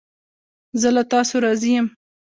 زه 0.81 0.87
له 0.95 1.03
تاسو 1.13 1.35
راضی 1.45 1.71
یم 1.75 1.87